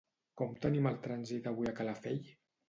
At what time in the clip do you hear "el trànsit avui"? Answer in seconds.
0.91-1.71